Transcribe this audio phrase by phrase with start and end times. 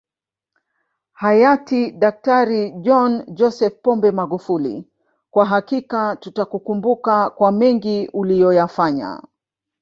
[1.21, 4.85] Hayati DkJohn Joseph Pombe Magufuli
[5.31, 9.21] kwa hakika tutakukumbuka kwa mengi uliyoyafanya